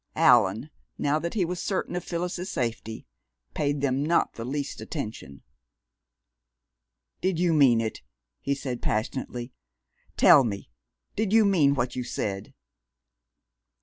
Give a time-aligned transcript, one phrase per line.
[0.15, 3.05] Allan, now that he was certain of Phyllis's safety,
[3.53, 5.43] paid them not the least attention.
[7.21, 8.01] "Did you mean it?"
[8.39, 9.53] he said passionately.
[10.17, 10.71] "Tell me,
[11.15, 12.55] did you mean what you said?"